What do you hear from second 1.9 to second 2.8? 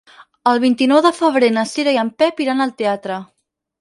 i en Pep iran al